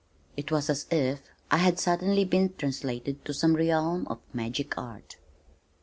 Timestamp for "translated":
2.57-3.23